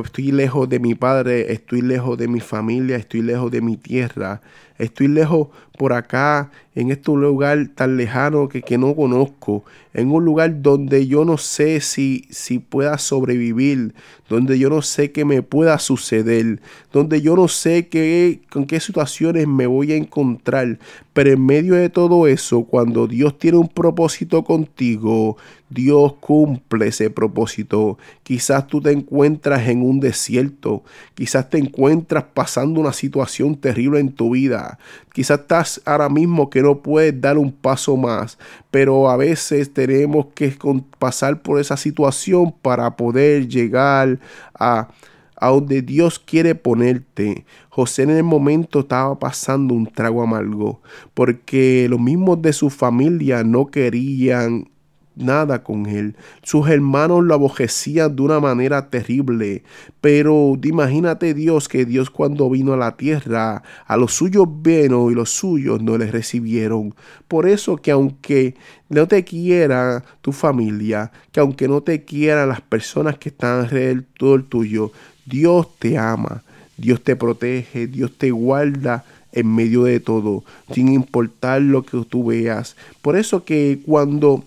estoy 0.05 0.31
lejos 0.31 0.69
de 0.69 0.79
mi 0.79 0.95
padre, 0.95 1.51
estoy 1.51 1.81
lejos 1.81 2.17
de 2.17 2.29
mi 2.29 2.39
familia, 2.39 2.95
estoy 2.95 3.24
lejos 3.24 3.51
de 3.51 3.59
mi 3.59 3.75
tierra, 3.75 4.39
estoy 4.77 5.08
lejos 5.08 5.50
por 5.77 5.94
acá, 5.94 6.51
en 6.74 6.91
este 6.91 7.12
lugar 7.12 7.70
tan 7.74 7.98
lejano 7.98 8.50
que, 8.50 8.62
que 8.62 8.77
no 8.77 8.96
conozco, 8.96 9.63
en 9.94 10.12
un 10.12 10.25
lugar 10.25 10.62
donde 10.62 11.08
yo 11.08 11.24
no 11.24 11.38
sé 11.38 11.79
si, 11.79 12.27
si 12.29 12.60
pueda 12.60 12.98
sobrevivir, 12.98 13.94
donde 14.27 14.60
yo 14.60 14.70
no 14.70 14.82
sé 14.82 15.12
qué 15.12 15.24
me 15.24 15.41
pueda 15.41 15.79
suceder, 15.79 16.62
donde 16.91 17.22
yo 17.22 17.36
no 17.36 17.48
sé 17.48 17.88
qué, 17.88 18.41
con 18.50 18.65
qué 18.65 18.79
situaciones 18.79 19.48
me 19.48 19.67
voy 19.67 19.94
a 19.94 19.96
encontrar. 19.96 20.79
Pero 21.13 21.32
en 21.32 21.46
medio 21.46 21.75
de 21.75 21.89
todo 21.89 22.27
eso, 22.27 22.63
cuando 22.63 23.08
Dios 23.08 23.39
tiene 23.39 23.58
un 23.58 23.70
propósito 23.70 24.44
contigo, 24.44 25.38
Dios 25.70 26.13
cumple 26.20 26.88
ese 26.88 27.10
propósito. 27.10 27.98
Quizás 28.24 28.67
tú 28.67 28.82
te 28.82 28.91
encuentras 28.91 29.67
en 29.70 29.82
un 29.82 30.00
desierto, 30.00 30.84
quizás 31.13 31.50
te 31.50 31.58
encuentras 31.58 32.25
pasando 32.34 32.82
una 32.82 32.94
situación 32.94 33.55
terrible 33.55 34.00
en 34.00 34.12
tu 34.12 34.32
vida, 34.32 34.64
quizás 35.13 35.39
estás 35.39 35.81
ahora 35.86 36.10
mismo 36.10 36.50
que 36.50 36.62
no 36.62 36.81
puedes 36.81 37.19
dar 37.19 37.38
un 37.38 37.51
paso 37.51 37.98
más, 37.98 38.38
pero 38.72 39.10
a 39.10 39.17
veces 39.17 39.74
tenemos 39.74 40.27
que 40.36 40.57
pasar 41.00 41.41
por 41.41 41.60
esa 41.60 41.77
situación 41.77 42.53
para 42.62 42.95
poder 42.95 43.48
llegar 43.48 44.19
a 44.57 44.89
a 45.38 45.50
donde 45.50 45.81
Dios 45.81 46.19
quiere 46.19 46.55
ponerte. 46.55 47.45
José 47.69 48.03
en 48.03 48.12
el 48.12 48.24
momento 48.24 48.79
estaba 48.79 49.17
pasando 49.19 49.74
un 49.74 49.86
trago 49.86 50.24
amargo, 50.24 50.81
porque 51.13 51.88
los 51.89 52.00
mismos 52.00 52.41
de 52.41 52.53
su 52.53 52.69
familia 52.69 53.43
no 53.43 53.67
querían 53.67 54.69
nada 55.15 55.63
con 55.63 55.86
él. 55.86 56.15
Sus 56.43 56.69
hermanos 56.69 57.24
lo 57.24 57.34
abojecían 57.34 58.15
de 58.15 58.22
una 58.22 58.39
manera 58.39 58.89
terrible. 58.89 59.63
Pero 60.01 60.57
imagínate 60.63 61.34
Dios 61.34 61.67
que 61.67 61.86
Dios 61.86 62.10
cuando 62.10 62.50
vino 62.50 62.74
a 62.74 62.77
la 62.77 62.98
tierra, 62.98 63.63
a 63.86 63.98
los 63.98 64.13
suyos 64.13 64.48
vino 64.62 65.10
y 65.12 65.15
los 65.15 65.29
suyos 65.29 65.81
no 65.81 65.98
les 65.98 66.12
recibieron. 66.12 66.93
Por 67.27 67.48
eso 67.48 67.77
que 67.77 67.91
aunque 67.91 68.55
no 68.89 69.07
te 69.07 69.24
quiera 69.24 70.03
tu 70.22 70.31
familia, 70.31 71.12
que 71.31 71.39
aunque 71.39 71.67
no 71.67 71.81
te 71.81 72.03
quieran 72.03 72.50
las 72.50 72.62
personas 72.62 73.17
que 73.17 73.29
están 73.29 73.62
alrededor 73.62 74.43
tuyo, 74.43 74.91
Dios 75.25 75.67
te 75.79 75.98
ama. 75.98 76.43
Dios 76.77 77.01
te 77.01 77.15
protege, 77.15 77.88
Dios 77.88 78.12
te 78.17 78.31
guarda 78.31 79.05
en 79.31 79.53
medio 79.53 79.84
de 79.84 80.00
todo, 80.00 80.43
sin 80.74 80.89
importar 80.89 81.62
lo 81.62 81.84
que 81.84 82.03
tú 82.10 82.25
veas. 82.25 82.75
Por 83.01 83.17
eso 83.17 83.43
que 83.43 83.79
cuando 83.86 84.43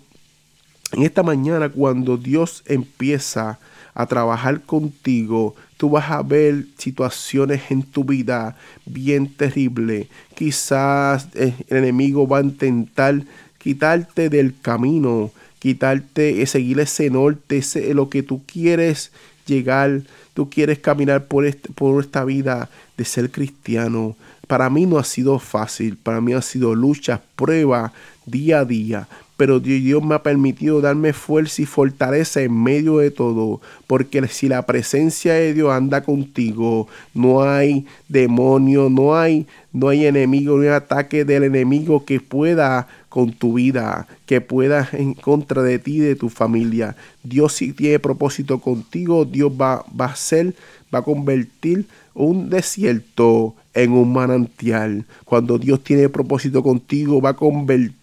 en 0.92 1.02
esta 1.02 1.22
mañana 1.22 1.68
cuando 1.68 2.16
Dios 2.16 2.62
empieza 2.66 3.58
a 3.94 4.06
trabajar 4.06 4.62
contigo, 4.62 5.54
tú 5.76 5.90
vas 5.90 6.10
a 6.10 6.22
ver 6.22 6.66
situaciones 6.78 7.70
en 7.70 7.82
tu 7.82 8.04
vida 8.04 8.56
bien 8.86 9.32
terribles. 9.32 10.06
Quizás 10.34 11.28
el 11.34 11.54
enemigo 11.68 12.26
va 12.26 12.38
a 12.38 12.42
intentar 12.42 13.22
quitarte 13.58 14.28
del 14.28 14.54
camino, 14.60 15.32
quitarte, 15.58 16.46
seguir 16.46 16.80
ese 16.80 17.10
norte, 17.10 17.58
ese, 17.58 17.92
lo 17.92 18.08
que 18.08 18.22
tú 18.22 18.42
quieres 18.46 19.10
llegar, 19.46 20.02
tú 20.34 20.48
quieres 20.48 20.78
caminar 20.78 21.26
por, 21.26 21.44
por 21.74 22.02
esta 22.02 22.24
vida 22.24 22.70
de 22.96 23.04
ser 23.04 23.30
cristiano. 23.30 24.16
Para 24.46 24.70
mí 24.70 24.86
no 24.86 24.98
ha 24.98 25.04
sido 25.04 25.38
fácil, 25.38 25.96
para 25.96 26.20
mí 26.20 26.32
ha 26.32 26.42
sido 26.42 26.74
lucha, 26.74 27.20
prueba 27.36 27.92
día 28.24 28.60
a 28.60 28.64
día, 28.64 29.08
pero 29.38 29.60
Dios 29.60 30.02
me 30.02 30.16
ha 30.16 30.22
permitido 30.24 30.80
darme 30.80 31.12
fuerza 31.12 31.62
y 31.62 31.64
fortaleza 31.64 32.42
en 32.42 32.60
medio 32.60 32.98
de 32.98 33.12
todo, 33.12 33.60
porque 33.86 34.26
si 34.26 34.48
la 34.48 34.66
presencia 34.66 35.34
de 35.34 35.54
Dios 35.54 35.70
anda 35.70 36.02
contigo, 36.02 36.88
no 37.14 37.44
hay 37.44 37.86
demonio, 38.08 38.90
no 38.90 39.16
hay, 39.16 39.46
no 39.72 39.90
hay 39.90 40.06
enemigo, 40.06 40.56
no 40.56 40.64
hay 40.64 40.70
ataque 40.70 41.24
del 41.24 41.44
enemigo 41.44 42.04
que 42.04 42.18
pueda 42.18 42.88
con 43.08 43.32
tu 43.32 43.54
vida, 43.54 44.08
que 44.26 44.40
pueda 44.40 44.88
en 44.92 45.14
contra 45.14 45.62
de 45.62 45.78
ti 45.78 45.98
y 45.98 46.00
de 46.00 46.16
tu 46.16 46.30
familia. 46.30 46.96
Dios 47.22 47.52
si 47.52 47.72
tiene 47.72 48.00
propósito 48.00 48.58
contigo, 48.58 49.24
Dios 49.24 49.52
va, 49.52 49.84
va 49.98 50.06
a 50.06 50.16
ser, 50.16 50.56
va 50.92 50.98
a 50.98 51.02
convertir 51.02 51.86
un 52.12 52.50
desierto 52.50 53.54
en 53.72 53.92
un 53.92 54.12
manantial. 54.12 55.04
Cuando 55.24 55.58
Dios 55.58 55.84
tiene 55.84 56.08
propósito 56.08 56.64
contigo, 56.64 57.20
va 57.20 57.30
a 57.30 57.36
convertir 57.36 57.97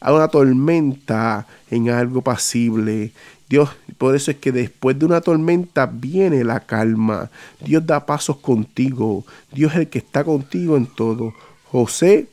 a 0.00 0.12
una 0.12 0.28
tormenta 0.28 1.46
en 1.70 1.90
algo 1.90 2.22
pasible. 2.22 3.12
Dios, 3.48 3.70
por 3.98 4.16
eso 4.16 4.30
es 4.30 4.38
que 4.38 4.52
después 4.52 4.98
de 4.98 5.06
una 5.06 5.20
tormenta 5.20 5.86
viene 5.86 6.44
la 6.44 6.60
calma. 6.60 7.30
Dios 7.60 7.86
da 7.86 8.06
pasos 8.06 8.36
contigo. 8.38 9.24
Dios 9.52 9.72
es 9.72 9.78
el 9.80 9.88
que 9.88 9.98
está 9.98 10.24
contigo 10.24 10.76
en 10.76 10.86
todo. 10.86 11.34
José 11.70 12.28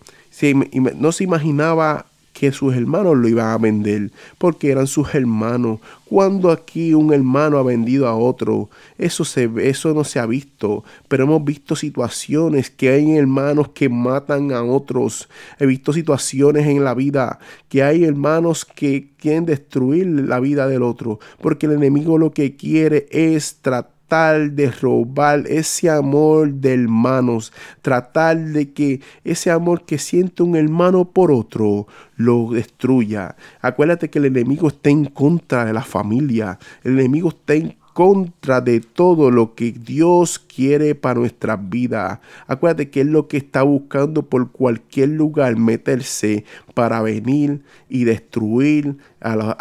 no 0.96 1.12
se 1.12 1.24
imaginaba 1.24 2.06
que 2.42 2.52
sus 2.52 2.74
hermanos 2.76 3.16
lo 3.16 3.28
iban 3.28 3.50
a 3.50 3.58
vender, 3.60 4.10
porque 4.40 4.72
eran 4.72 4.88
sus 4.88 5.14
hermanos. 5.14 5.80
Cuando 6.06 6.50
aquí 6.50 6.96
un 6.96 7.14
hermano 7.14 7.60
ha 7.60 7.62
vendido 7.62 8.08
a 8.08 8.16
otro, 8.16 8.68
eso, 8.98 9.24
se, 9.26 9.48
eso 9.58 9.94
no 9.94 10.04
se 10.04 10.18
ha 10.18 10.26
visto, 10.26 10.84
pero 11.08 11.26
hemos 11.26 11.46
visto 11.46 11.76
situaciones 11.76 12.72
que 12.72 12.90
hay 12.90 13.16
hermanos 13.16 13.70
que 13.76 13.90
matan 13.90 14.52
a 14.54 14.64
otros. 14.64 15.30
He 15.60 15.68
visto 15.68 15.94
situaciones 15.94 16.66
en 16.66 16.84
la 16.84 16.96
vida 16.96 17.38
que 17.70 17.84
hay 17.84 18.06
hermanos 18.06 18.66
que 18.66 19.12
quieren 19.20 19.46
destruir 19.46 20.08
la 20.08 20.40
vida 20.40 20.68
del 20.68 20.82
otro, 20.82 21.20
porque 21.42 21.68
el 21.68 21.74
enemigo 21.74 22.18
lo 22.18 22.32
que 22.32 22.56
quiere 22.56 23.06
es 23.12 23.58
tratar 23.62 24.01
de 24.12 24.70
robar 24.70 25.46
ese 25.48 25.90
amor 25.90 26.56
de 26.56 26.74
hermanos, 26.74 27.54
tratar 27.82 28.38
de 28.38 28.74
que 28.74 29.00
ese 29.24 29.52
amor 29.52 29.86
que 29.86 29.98
siente 29.98 30.44
un 30.44 30.58
hermano 30.58 31.06
por 31.06 31.32
otro 31.32 31.88
lo 32.18 32.50
destruya. 32.52 33.38
Acuérdate 33.62 34.10
que 34.10 34.20
el 34.20 34.26
enemigo 34.26 34.68
está 34.68 34.90
en 34.90 35.06
contra 35.06 35.64
de 35.64 35.72
la 35.72 35.82
familia, 35.82 36.60
el 36.84 37.00
enemigo 37.00 37.30
está 37.30 37.54
en 37.54 37.78
contra 37.94 38.62
de 38.62 38.80
todo 38.80 39.32
lo 39.32 39.56
que 39.56 39.72
Dios 39.72 40.40
quiere 40.40 40.96
para 40.96 41.20
nuestra 41.20 41.58
vida. 41.58 42.22
Acuérdate 42.48 42.90
que 42.90 43.02
es 43.02 43.08
lo 43.08 43.28
que 43.28 43.38
está 43.38 43.64
buscando 43.64 44.24
por 44.24 44.52
cualquier 44.52 45.10
lugar 45.10 45.58
meterse 45.58 46.46
para 46.74 47.02
venir 47.02 47.64
y 47.90 48.06
destruir 48.06 48.98
al, 49.20 49.56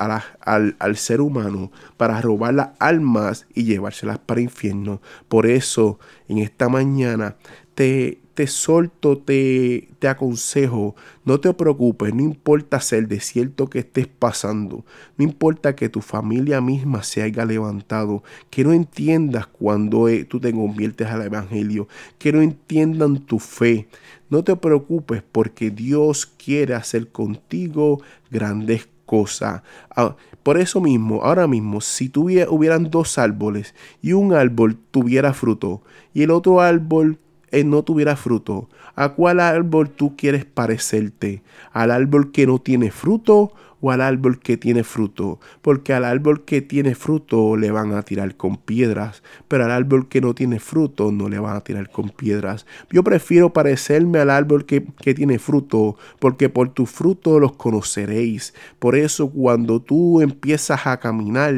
al, 0.78 0.96
ser 0.96 1.20
humano, 1.20 1.72
para 1.96 2.20
robar 2.20 2.54
las 2.54 2.70
almas 2.78 3.46
y 3.54 3.64
llevárselas 3.64 4.18
para 4.18 4.40
el 4.40 4.44
infierno. 4.44 5.00
Por 5.28 5.46
eso, 5.46 5.98
en 6.28 6.38
esta 6.38 6.68
mañana, 6.68 7.36
te, 7.80 8.20
te 8.34 8.46
solto, 8.46 9.16
te, 9.16 9.88
te 9.98 10.06
aconsejo, 10.06 10.94
no 11.24 11.40
te 11.40 11.54
preocupes, 11.54 12.14
no 12.14 12.20
importa 12.20 12.78
ser 12.78 13.08
desierto 13.08 13.70
que 13.70 13.78
estés 13.78 14.06
pasando, 14.06 14.84
no 15.16 15.24
importa 15.24 15.74
que 15.74 15.88
tu 15.88 16.02
familia 16.02 16.60
misma 16.60 17.02
se 17.02 17.22
haya 17.22 17.46
levantado, 17.46 18.22
que 18.50 18.64
no 18.64 18.74
entiendas 18.74 19.46
cuando 19.46 20.10
eh, 20.10 20.26
tú 20.26 20.38
te 20.40 20.52
conviertes 20.52 21.06
al 21.06 21.22
Evangelio, 21.22 21.88
que 22.18 22.34
no 22.34 22.42
entiendan 22.42 23.20
tu 23.20 23.38
fe. 23.38 23.88
No 24.28 24.44
te 24.44 24.54
preocupes 24.56 25.22
porque 25.32 25.70
Dios 25.70 26.26
quiere 26.26 26.74
hacer 26.74 27.08
contigo 27.08 28.02
grandes 28.30 28.90
cosas. 29.06 29.62
Ah, 29.96 30.16
por 30.42 30.58
eso 30.58 30.82
mismo, 30.82 31.22
ahora 31.22 31.46
mismo, 31.46 31.80
si 31.80 32.10
tuviera, 32.10 32.50
hubieran 32.50 32.90
dos 32.90 33.16
árboles 33.16 33.74
y 34.02 34.12
un 34.12 34.34
árbol 34.34 34.76
tuviera 34.90 35.32
fruto 35.32 35.80
y 36.12 36.24
el 36.24 36.30
otro 36.30 36.60
árbol 36.60 37.18
eh, 37.52 37.64
no 37.64 37.82
tuviera 37.82 38.16
fruto, 38.16 38.68
¿a 38.94 39.10
cuál 39.10 39.40
árbol 39.40 39.90
tú 39.90 40.16
quieres 40.16 40.44
parecerte? 40.44 41.42
¿Al 41.72 41.90
árbol 41.90 42.32
que 42.32 42.46
no 42.46 42.58
tiene 42.58 42.90
fruto 42.90 43.52
o 43.80 43.90
al 43.90 44.00
árbol 44.00 44.38
que 44.38 44.56
tiene 44.56 44.84
fruto, 44.84 45.40
porque 45.62 45.92
al 45.92 46.04
árbol 46.04 46.44
que 46.44 46.62
tiene 46.62 46.94
fruto 46.94 47.56
le 47.56 47.70
van 47.70 47.92
a 47.92 48.02
tirar 48.02 48.36
con 48.36 48.56
piedras, 48.56 49.22
pero 49.48 49.64
al 49.64 49.70
árbol 49.70 50.08
que 50.08 50.20
no 50.20 50.34
tiene 50.34 50.60
fruto 50.60 51.12
no 51.12 51.28
le 51.28 51.38
van 51.38 51.56
a 51.56 51.60
tirar 51.60 51.90
con 51.90 52.10
piedras. 52.10 52.66
Yo 52.90 53.02
prefiero 53.02 53.52
parecerme 53.52 54.18
al 54.18 54.30
árbol 54.30 54.66
que, 54.66 54.84
que 55.00 55.14
tiene 55.14 55.38
fruto, 55.38 55.96
porque 56.18 56.48
por 56.48 56.70
tu 56.70 56.86
fruto 56.86 57.40
los 57.40 57.52
conoceréis. 57.52 58.54
Por 58.78 58.96
eso 58.96 59.30
cuando 59.30 59.80
tú 59.80 60.20
empiezas 60.20 60.86
a 60.86 60.98
caminar, 60.98 61.54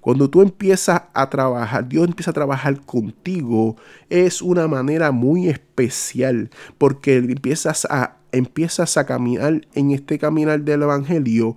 cuando 0.00 0.30
tú 0.30 0.42
empiezas 0.42 1.02
a 1.12 1.30
trabajar, 1.30 1.88
Dios 1.88 2.06
empieza 2.06 2.30
a 2.30 2.34
trabajar 2.34 2.80
contigo, 2.80 3.76
es 4.08 4.42
una 4.42 4.68
manera 4.68 5.12
muy 5.12 5.48
especial, 5.48 6.50
porque 6.78 7.16
empiezas 7.16 7.86
a 7.90 8.16
empiezas 8.36 8.96
a 8.96 9.06
caminar 9.06 9.66
en 9.74 9.90
este 9.90 10.18
caminar 10.18 10.62
del 10.62 10.82
Evangelio 10.82 11.56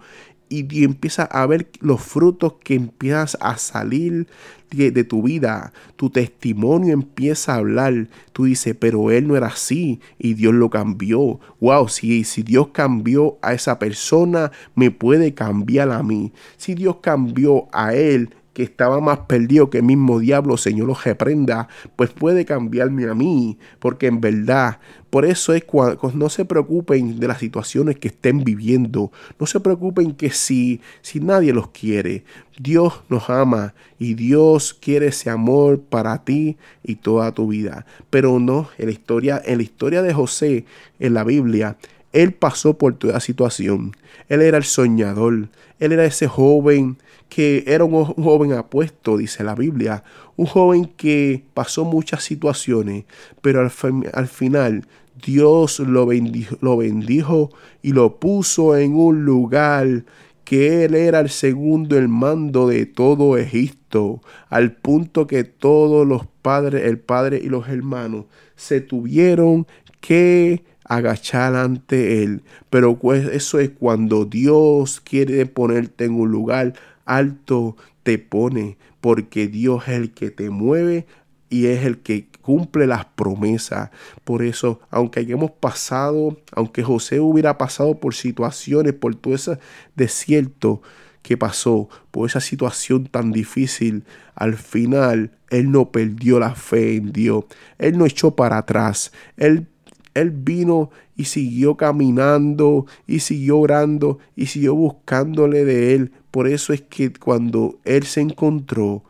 y, 0.50 0.84
empiezas 0.84 1.30
a 1.32 1.46
ver 1.46 1.70
los 1.80 2.02
frutos 2.02 2.56
que 2.64 2.74
empiezas 2.74 3.38
a 3.40 3.58
salir 3.58 4.28
de, 4.72 5.04
tu 5.04 5.24
vida. 5.24 5.72
Tu 5.96 6.10
testimonio 6.10 6.94
empieza 6.94 7.54
a 7.54 7.58
hablar. 7.58 8.08
Tú 8.34 8.46
dices, 8.46 8.76
pero 8.78 9.12
él 9.12 9.28
no 9.28 9.38
era 9.38 9.48
así 9.48 10.00
y 10.18 10.34
Dios 10.34 10.54
lo 10.54 10.70
cambió. 10.70 11.40
Wow, 11.60 11.88
si, 11.88 12.24
si 12.24 12.44
Dios 12.44 12.70
cambió 12.70 13.38
a 13.42 13.54
esa 13.54 13.80
persona, 13.80 14.52
me 14.76 14.92
puede 14.92 15.34
cambiar 15.34 15.92
a 15.92 16.04
mí. 16.04 16.34
Si 16.58 16.76
Dios 16.76 16.98
cambió 17.02 17.68
a 17.72 17.94
él, 17.94 18.30
que 18.54 18.64
estaba 18.64 19.00
más 19.00 19.20
perdido 19.20 19.70
que 19.70 19.78
el 19.80 19.84
mismo 19.84 20.20
diablo, 20.20 20.58
Señor 20.58 20.88
lo 20.88 20.94
reprenda, 20.94 21.68
pues 21.96 22.10
puede 22.10 22.46
cambiarme 22.46 23.10
a 23.10 23.14
mí, 23.14 23.58
porque 23.80 24.08
en 24.08 24.22
verdad, 24.22 24.80
por 25.10 25.26
eso 25.26 25.54
es 25.54 25.64
cuando 25.64 26.12
no 26.14 26.30
se 26.30 26.46
preocupen 26.46 27.20
de 27.20 27.28
las 27.28 27.40
situaciones 27.40 27.98
que 27.98 28.10
estén 28.10 28.44
viviendo, 28.44 29.12
no 29.40 29.46
se 29.46 29.60
preocupen 29.60 30.14
que 30.14 30.32
si, 30.32 30.82
si 31.02 31.20
nadie 31.20 31.54
los 31.54 31.70
quiere, 31.70 32.24
Dios 32.60 33.02
nos 33.10 33.30
ama 33.30 33.74
y 33.98 34.16
Dios 34.16 34.74
quiere 34.74 35.08
ese 35.08 35.30
amor 35.30 35.80
para 35.80 36.24
ti 36.24 36.58
y 36.84 36.96
toda 36.96 37.32
tu 37.32 37.48
vida. 37.48 37.86
Pero 38.10 38.40
no, 38.40 38.70
en 38.78 38.88
la 38.88 38.92
historia, 38.92 39.42
en 39.46 39.58
la 39.58 39.64
historia 39.64 40.02
de 40.02 40.14
José, 40.14 40.66
en 41.00 41.14
la 41.14 41.24
Biblia, 41.24 41.78
él 42.12 42.34
pasó 42.34 42.78
por 42.78 42.96
toda 42.96 43.20
situación. 43.20 43.96
Él 44.28 44.42
era 44.42 44.58
el 44.58 44.64
soñador. 44.64 45.50
Él 45.80 45.92
era 45.92 46.06
ese 46.06 46.28
joven 46.28 46.98
que 47.30 47.64
era 47.68 47.84
un, 47.84 48.06
joven 48.06 48.54
apuesto, 48.54 49.18
dice 49.18 49.44
la 49.44 49.56
Biblia, 49.56 50.04
un 50.36 50.48
joven 50.48 50.86
que 50.86 51.44
pasó 51.54 51.86
muchas 51.86 52.24
situaciones, 52.24 53.06
pero 53.42 53.62
al, 53.62 53.72
al 54.14 54.28
final 54.28 54.88
Dios 55.24 55.80
lo 55.80 56.06
bendijo, 56.06 56.58
lo 56.62 56.78
bendijo 56.78 57.52
y 57.82 57.94
lo 57.94 58.20
puso 58.20 58.76
en 58.76 58.96
un 58.96 59.26
lugar 59.26 60.04
que 60.44 60.86
él 60.86 60.96
era 60.96 61.20
el 61.20 61.30
segundo 61.30 61.96
el 61.98 62.08
mando 62.08 62.68
de 62.68 62.88
todo 62.88 63.38
Egipto, 63.38 64.22
al 64.50 64.72
punto 64.72 65.28
que 65.28 65.44
todos 65.44 66.08
los 66.08 66.26
padres, 66.42 66.86
el 66.86 66.98
padre 66.98 67.40
y 67.44 67.50
los 67.50 67.70
hermanos, 67.70 68.26
se 68.56 68.82
tuvieron 68.82 69.68
que 70.02 70.64
agachar 70.86 71.56
ante 71.56 72.24
él. 72.24 72.42
Pero 72.70 72.98
pues 72.98 73.28
eso 73.28 73.60
es 73.60 73.70
cuando 73.70 74.26
Dios 74.26 75.00
quiere 75.00 75.46
ponerte 75.46 76.06
en 76.06 76.16
un 76.16 76.32
lugar 76.32 76.74
alto 77.10 77.76
te 78.04 78.20
pone, 78.20 78.78
porque 79.02 79.48
Dios 79.48 79.88
es 79.88 79.96
el 79.96 80.12
que 80.12 80.30
te 80.30 80.50
mueve 80.50 81.06
y 81.50 81.66
es 81.66 81.84
el 81.84 82.00
que 82.00 82.28
cumple 82.42 82.88
las 82.88 83.06
promesas. 83.06 83.90
Por 84.24 84.44
eso, 84.44 84.80
aunque 84.92 85.20
hayamos 85.20 85.52
pasado, 85.52 86.38
aunque 86.52 86.84
José 86.84 87.20
hubiera 87.20 87.58
pasado 87.58 88.00
por 88.00 88.14
situaciones, 88.14 88.94
por 88.94 89.16
todo 89.16 89.34
ese 89.34 89.58
desierto 89.96 90.82
que 91.24 91.36
pasó, 91.36 91.90
por 92.12 92.30
esa 92.30 92.40
situación 92.40 93.08
tan 93.08 93.32
difícil, 93.32 94.04
al 94.36 94.56
final 94.56 95.32
él 95.50 95.72
no 95.72 95.92
perdió 95.92 96.40
la 96.40 96.56
fe 96.56 96.96
en 96.96 97.12
Dios. 97.12 97.46
Él 97.78 97.98
no 97.98 98.06
echó 98.06 98.36
para 98.36 98.60
atrás. 98.60 99.12
Él 99.36 99.68
él 100.14 100.32
vino 100.32 100.90
y 101.16 101.26
siguió 101.26 101.78
caminando 101.78 102.86
y 103.08 103.20
siguió 103.20 103.60
orando 103.60 104.20
y 104.36 104.48
siguió 104.48 104.76
buscándole 104.76 105.66
de 105.66 105.96
él. 105.96 106.12
Por 106.32 106.48
eso 106.48 106.74
es 106.74 106.82
que 106.82 107.14
cuando 107.14 107.80
él 107.86 108.04
se 108.04 108.22
encontró 108.22 109.04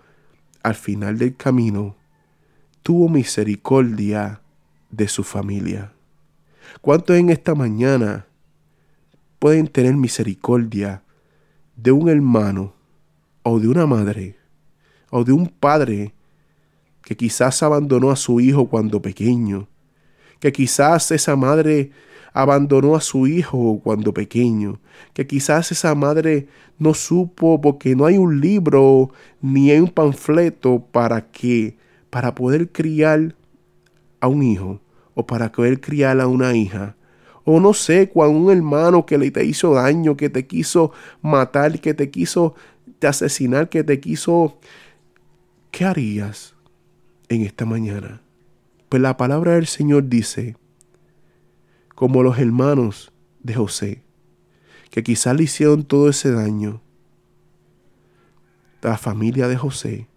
al 0.63 0.75
final 0.75 1.17
del 1.17 1.35
camino, 1.35 1.95
tuvo 2.83 3.09
misericordia 3.09 4.41
de 4.91 5.07
su 5.07 5.23
familia. 5.23 5.93
¿Cuántos 6.81 7.15
en 7.15 7.29
esta 7.29 7.55
mañana 7.55 8.25
pueden 9.39 9.67
tener 9.67 9.95
misericordia 9.95 11.03
de 11.75 11.91
un 11.91 12.09
hermano 12.09 12.73
o 13.43 13.59
de 13.59 13.67
una 13.67 13.85
madre 13.85 14.35
o 15.09 15.23
de 15.23 15.31
un 15.31 15.47
padre 15.47 16.13
que 17.01 17.15
quizás 17.15 17.63
abandonó 17.63 18.12
a 18.12 18.15
su 18.15 18.39
hijo 18.39 18.67
cuando 18.67 19.01
pequeño? 19.01 19.68
Que 20.39 20.52
quizás 20.52 21.12
esa 21.12 21.36
madre 21.36 21.91
abandonó 22.34 22.95
a 22.95 23.02
su 23.02 23.28
hijo 23.28 23.80
cuando 23.84 24.13
pequeño, 24.13 24.80
que 25.13 25.28
quizás 25.28 25.71
esa 25.71 25.95
madre 25.95 26.47
no 26.78 26.93
supo 26.93 27.60
porque 27.60 27.95
no 27.95 28.06
hay 28.06 28.17
un 28.17 28.39
libro 28.39 29.12
ni 29.41 29.71
hay 29.71 29.80
un 29.80 29.89
panfleto 29.89 30.84
para 30.91 31.30
que 31.32 31.78
para 32.10 32.36
poder 32.36 32.71
criar 32.71 33.36
a 34.19 34.28
un 34.28 34.43
hijo 34.43 34.82
o 35.13 35.25
para 35.25 35.52
poder 35.52 35.80
criar 35.82 36.19
a 36.19 36.28
una 36.28 36.56
hija. 36.56 36.95
O 37.43 37.60
no 37.60 37.73
sé, 37.73 38.10
cuando 38.10 38.38
un 38.38 38.52
hermano 38.52 39.06
que 39.06 39.17
le 39.17 39.32
te 39.32 39.43
hizo 39.43 39.73
daño, 39.73 40.15
que 40.15 40.30
te 40.30 40.45
quiso 40.45 40.91
matar, 41.21 41.80
que 41.80 41.93
te 41.93 42.10
quiso 42.10 42.56
asesinar, 43.02 43.69
que 43.69 43.84
te 43.84 43.99
quiso... 43.99 44.60
¿Qué 45.71 45.86
harías 45.86 46.56
en 47.28 47.43
esta 47.43 47.65
mañana? 47.65 48.21
Pues 48.89 49.04
la 49.04 49.17
palabra 49.17 49.54
del 49.54 49.67
Señor 49.67 50.10
dice, 50.10 50.58
como 51.93 52.23
los 52.23 52.39
hermanos 52.39 53.13
de 53.39 53.54
José, 53.54 54.02
que 54.89 55.04
quizás 55.04 55.36
le 55.36 55.43
hicieron 55.43 55.84
todo 55.84 56.10
ese 56.10 56.32
daño, 56.32 56.82
la 58.82 58.97
familia 58.97 59.47
de 59.47 59.58
José, 59.58 60.08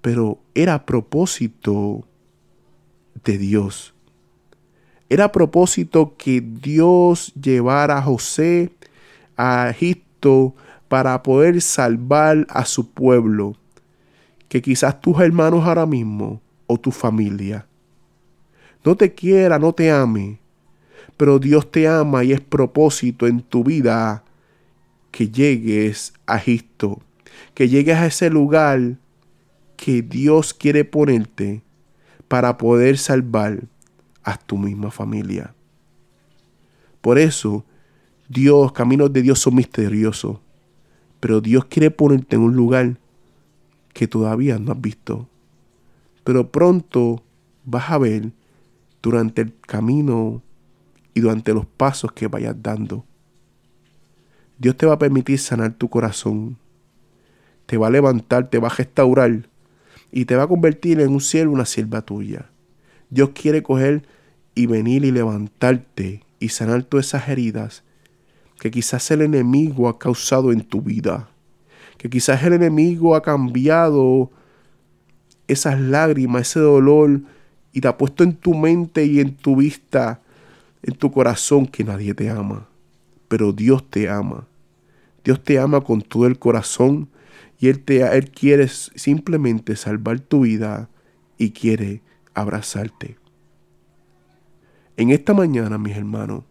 pero 0.00 0.38
era 0.54 0.86
propósito 0.86 2.06
de 3.24 3.36
Dios. 3.36 3.94
Era 5.08 5.32
propósito 5.32 6.16
que 6.16 6.40
Dios 6.40 7.32
llevara 7.34 7.98
a 7.98 8.02
José 8.02 8.72
a 9.36 9.70
Egipto 9.70 10.54
para 10.86 11.20
poder 11.24 11.60
salvar 11.60 12.46
a 12.48 12.64
su 12.64 12.92
pueblo. 12.92 13.56
Que 14.48 14.62
quizás 14.62 15.00
tus 15.00 15.18
hermanos 15.20 15.64
ahora 15.64 15.84
mismo 15.84 16.40
o 16.68 16.78
tu 16.78 16.92
familia 16.92 17.66
no 18.84 18.96
te 18.96 19.14
quiera, 19.14 19.58
no 19.58 19.72
te 19.72 19.90
ame, 19.90 20.38
pero 21.16 21.38
Dios 21.38 21.70
te 21.70 21.86
ama 21.86 22.24
y 22.24 22.32
es 22.32 22.40
propósito 22.40 23.26
en 23.26 23.40
tu 23.40 23.64
vida 23.64 24.24
que 25.10 25.28
llegues 25.28 26.14
a 26.26 26.38
Egipto, 26.38 27.00
que 27.54 27.68
llegues 27.68 27.96
a 27.96 28.06
ese 28.06 28.30
lugar 28.30 28.96
que 29.76 30.02
Dios 30.02 30.54
quiere 30.54 30.84
ponerte 30.84 31.62
para 32.28 32.56
poder 32.56 32.98
salvar 32.98 33.64
a 34.22 34.36
tu 34.36 34.56
misma 34.56 34.90
familia. 34.90 35.54
Por 37.00 37.18
eso, 37.18 37.64
Dios, 38.28 38.72
caminos 38.72 39.12
de 39.12 39.22
Dios 39.22 39.40
son 39.40 39.56
misteriosos, 39.56 40.38
pero 41.20 41.40
Dios 41.40 41.66
quiere 41.66 41.90
ponerte 41.90 42.36
en 42.36 42.42
un 42.42 42.56
lugar 42.56 42.98
que 43.92 44.08
todavía 44.08 44.58
no 44.58 44.72
has 44.72 44.80
visto. 44.80 45.28
Pero 46.24 46.50
pronto 46.50 47.22
vas 47.64 47.90
a 47.90 47.98
ver 47.98 48.32
durante 49.02 49.42
el 49.42 49.52
camino 49.60 50.42
y 51.14 51.20
durante 51.20 51.52
los 51.52 51.66
pasos 51.66 52.12
que 52.12 52.28
vayas 52.28 52.56
dando. 52.62 53.04
Dios 54.58 54.76
te 54.76 54.86
va 54.86 54.94
a 54.94 54.98
permitir 54.98 55.38
sanar 55.38 55.72
tu 55.72 55.90
corazón, 55.90 56.56
te 57.66 57.76
va 57.76 57.88
a 57.88 57.90
levantar, 57.90 58.48
te 58.48 58.58
va 58.58 58.68
a 58.68 58.74
restaurar 58.74 59.48
y 60.12 60.24
te 60.24 60.36
va 60.36 60.44
a 60.44 60.48
convertir 60.48 61.00
en 61.00 61.10
un 61.10 61.20
siervo, 61.20 61.54
una 61.54 61.66
sierva 61.66 62.02
tuya. 62.02 62.48
Dios 63.10 63.30
quiere 63.30 63.62
coger 63.62 64.06
y 64.54 64.66
venir 64.66 65.04
y 65.04 65.10
levantarte 65.10 66.22
y 66.38 66.48
sanar 66.50 66.84
todas 66.84 67.06
esas 67.06 67.28
heridas 67.28 67.82
que 68.58 68.70
quizás 68.70 69.10
el 69.10 69.22
enemigo 69.22 69.88
ha 69.88 69.98
causado 69.98 70.52
en 70.52 70.60
tu 70.60 70.80
vida. 70.80 71.28
Que 71.98 72.08
quizás 72.08 72.42
el 72.44 72.52
enemigo 72.52 73.16
ha 73.16 73.22
cambiado 73.22 74.30
esas 75.48 75.80
lágrimas, 75.80 76.42
ese 76.42 76.60
dolor 76.60 77.22
y 77.72 77.80
te 77.80 77.88
ha 77.88 77.96
puesto 77.96 78.22
en 78.24 78.34
tu 78.34 78.54
mente 78.54 79.04
y 79.04 79.20
en 79.20 79.34
tu 79.34 79.56
vista, 79.56 80.20
en 80.82 80.94
tu 80.94 81.10
corazón 81.10 81.66
que 81.66 81.84
nadie 81.84 82.14
te 82.14 82.30
ama. 82.30 82.68
Pero 83.28 83.52
Dios 83.52 83.88
te 83.88 84.08
ama. 84.08 84.46
Dios 85.24 85.42
te 85.42 85.58
ama 85.58 85.80
con 85.80 86.02
todo 86.02 86.26
el 86.26 86.38
corazón 86.38 87.08
y 87.58 87.68
Él, 87.68 87.80
te, 87.80 88.02
Él 88.16 88.30
quiere 88.30 88.68
simplemente 88.68 89.76
salvar 89.76 90.20
tu 90.20 90.40
vida 90.40 90.88
y 91.38 91.50
quiere 91.52 92.02
abrazarte. 92.34 93.16
En 94.96 95.10
esta 95.10 95.32
mañana, 95.32 95.78
mis 95.78 95.96
hermanos, 95.96 96.44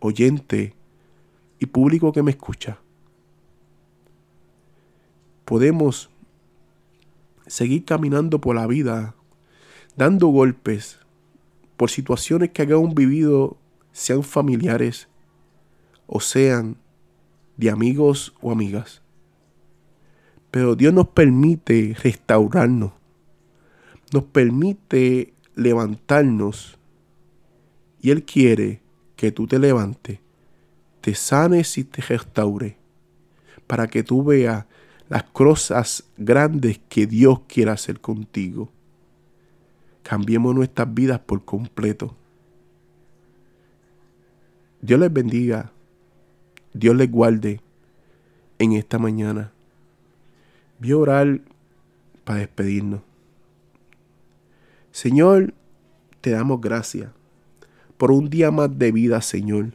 oyente 0.00 0.74
y 1.58 1.66
público 1.66 2.12
que 2.12 2.22
me 2.22 2.32
escucha, 2.32 2.78
podemos 5.44 6.10
seguir 7.46 7.84
caminando 7.84 8.40
por 8.40 8.56
la 8.56 8.66
vida, 8.66 9.14
dando 9.96 10.28
golpes 10.28 10.98
por 11.76 11.90
situaciones 11.90 12.50
que 12.50 12.62
hayamos 12.62 12.94
vivido, 12.94 13.56
sean 13.92 14.22
familiares 14.22 15.08
o 16.06 16.20
sean 16.20 16.76
de 17.56 17.70
amigos 17.70 18.34
o 18.40 18.50
amigas. 18.50 19.02
Pero 20.50 20.76
Dios 20.76 20.92
nos 20.94 21.08
permite 21.08 21.96
restaurarnos, 22.02 22.92
nos 24.12 24.24
permite 24.24 25.32
levantarnos 25.54 26.78
y 28.00 28.10
Él 28.10 28.24
quiere 28.24 28.80
que 29.16 29.32
tú 29.32 29.46
te 29.46 29.58
levantes, 29.58 30.18
te 31.00 31.14
sanes 31.14 31.78
y 31.78 31.84
te 31.84 32.02
restaure, 32.02 32.76
para 33.66 33.86
que 33.86 34.02
tú 34.02 34.22
veas 34.22 34.66
las 35.08 35.24
cosas 35.24 36.04
grandes 36.16 36.80
que 36.88 37.06
Dios 37.06 37.40
quiere 37.46 37.70
hacer 37.70 38.00
contigo. 38.00 38.70
Cambiemos 40.04 40.54
nuestras 40.54 40.92
vidas 40.92 41.18
por 41.18 41.46
completo. 41.46 42.14
Dios 44.82 45.00
les 45.00 45.10
bendiga. 45.10 45.72
Dios 46.74 46.94
les 46.94 47.10
guarde 47.10 47.62
en 48.58 48.72
esta 48.72 48.98
mañana. 48.98 49.50
Voy 50.78 50.92
a 50.92 50.96
orar 50.98 51.40
para 52.22 52.40
despedirnos. 52.40 53.00
Señor, 54.92 55.54
te 56.20 56.32
damos 56.32 56.60
gracias 56.60 57.10
por 57.96 58.10
un 58.10 58.28
día 58.28 58.50
más 58.50 58.78
de 58.78 58.92
vida, 58.92 59.22
Señor. 59.22 59.72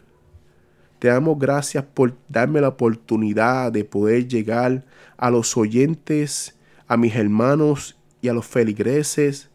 Te 0.99 1.07
damos 1.07 1.39
gracias 1.39 1.85
por 1.85 2.15
darme 2.27 2.61
la 2.61 2.67
oportunidad 2.67 3.71
de 3.71 3.83
poder 3.83 4.27
llegar 4.27 4.85
a 5.17 5.31
los 5.31 5.57
oyentes, 5.57 6.55
a 6.87 6.97
mis 6.97 7.15
hermanos 7.15 7.97
y 8.21 8.27
a 8.27 8.33
los 8.33 8.45
feligreses 8.45 9.49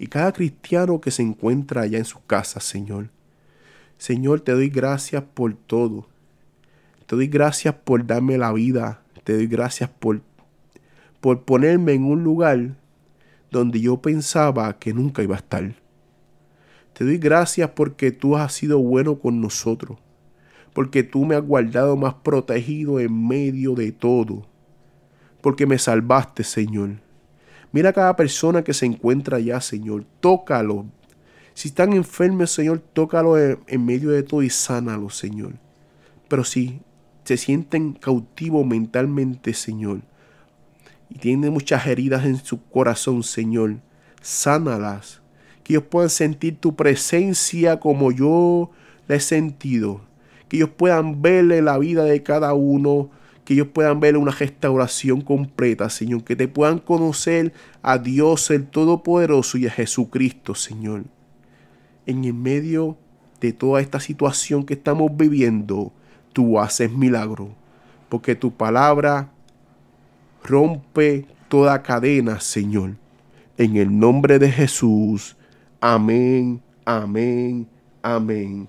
y 0.00 0.06
cada 0.06 0.32
cristiano 0.32 1.00
que 1.00 1.10
se 1.10 1.22
encuentra 1.22 1.82
allá 1.82 1.98
en 1.98 2.06
su 2.06 2.24
casa, 2.24 2.58
Señor. 2.58 3.10
Señor, 3.98 4.40
te 4.40 4.52
doy 4.52 4.70
gracias 4.70 5.22
por 5.34 5.54
todo. 5.54 6.08
Te 7.06 7.14
doy 7.16 7.28
gracias 7.28 7.74
por 7.74 8.06
darme 8.06 8.38
la 8.38 8.52
vida. 8.52 9.02
Te 9.24 9.34
doy 9.34 9.46
gracias 9.46 9.90
por, 9.90 10.22
por 11.20 11.44
ponerme 11.44 11.92
en 11.92 12.04
un 12.04 12.24
lugar 12.24 12.76
donde 13.50 13.80
yo 13.80 14.00
pensaba 14.00 14.78
que 14.78 14.94
nunca 14.94 15.22
iba 15.22 15.36
a 15.36 15.38
estar. 15.38 15.74
Te 16.94 17.04
doy 17.04 17.18
gracias 17.18 17.70
porque 17.76 18.10
tú 18.10 18.38
has 18.38 18.54
sido 18.54 18.78
bueno 18.78 19.18
con 19.18 19.40
nosotros 19.40 19.98
porque 20.72 21.02
tú 21.02 21.24
me 21.24 21.34
has 21.34 21.42
guardado 21.42 21.96
más 21.96 22.14
protegido 22.14 23.00
en 23.00 23.26
medio 23.26 23.74
de 23.74 23.92
todo, 23.92 24.46
porque 25.40 25.66
me 25.66 25.78
salvaste, 25.78 26.44
Señor. 26.44 27.09
Mira 27.72 27.90
a 27.90 27.92
cada 27.92 28.16
persona 28.16 28.62
que 28.62 28.74
se 28.74 28.86
encuentra 28.86 29.36
allá, 29.36 29.60
Señor, 29.60 30.04
tócalo. 30.20 30.86
Si 31.54 31.68
están 31.68 31.92
enfermos, 31.92 32.50
Señor, 32.50 32.80
tócalo 32.92 33.38
en, 33.38 33.84
medio 33.84 34.10
de 34.10 34.22
todo 34.22 34.42
y 34.42 34.50
sánalo, 34.50 35.10
Señor. 35.10 35.52
Pero 36.28 36.44
si 36.44 36.80
se 37.24 37.36
sienten 37.36 37.92
cautivos 37.92 38.66
mentalmente, 38.66 39.54
Señor, 39.54 40.00
y 41.08 41.18
tienen 41.18 41.52
muchas 41.52 41.86
heridas 41.86 42.24
en 42.24 42.36
su 42.36 42.62
corazón, 42.64 43.22
Señor, 43.22 43.76
sánalas. 44.20 45.20
Que 45.62 45.74
ellos 45.74 45.84
puedan 45.88 46.10
sentir 46.10 46.56
tu 46.58 46.74
presencia 46.74 47.78
como 47.78 48.10
yo 48.10 48.70
la 49.06 49.16
he 49.16 49.20
sentido 49.20 50.00
que 50.50 50.56
ellos 50.56 50.70
puedan 50.70 51.22
verle 51.22 51.62
la 51.62 51.78
vida 51.78 52.02
de 52.02 52.24
cada 52.24 52.54
uno, 52.54 53.08
que 53.50 53.54
ellos 53.54 53.66
puedan 53.72 53.98
ver 53.98 54.16
una 54.16 54.30
restauración 54.30 55.22
completa, 55.22 55.90
Señor, 55.90 56.22
que 56.22 56.36
te 56.36 56.46
puedan 56.46 56.78
conocer 56.78 57.52
a 57.82 57.98
Dios 57.98 58.48
el 58.52 58.68
Todopoderoso 58.68 59.58
y 59.58 59.66
a 59.66 59.72
Jesucristo, 59.72 60.54
Señor. 60.54 61.02
En 62.06 62.24
el 62.24 62.34
medio 62.34 62.96
de 63.40 63.52
toda 63.52 63.80
esta 63.80 63.98
situación 63.98 64.64
que 64.64 64.74
estamos 64.74 65.16
viviendo, 65.16 65.90
tú 66.32 66.60
haces 66.60 66.92
milagro, 66.92 67.48
porque 68.08 68.36
tu 68.36 68.52
palabra 68.52 69.32
rompe 70.44 71.26
toda 71.48 71.82
cadena, 71.82 72.38
Señor. 72.38 72.98
En 73.58 73.76
el 73.76 73.98
nombre 73.98 74.38
de 74.38 74.52
Jesús. 74.52 75.36
Amén, 75.80 76.62
amén, 76.84 77.66
amén. 78.00 78.68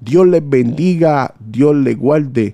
Dios 0.00 0.26
les 0.26 0.48
bendiga, 0.48 1.34
Dios 1.38 1.76
les 1.76 1.98
guarde. 1.98 2.52